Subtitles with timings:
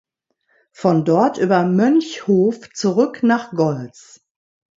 [0.71, 4.21] Von dort über Mönchhof zurück nach Gols.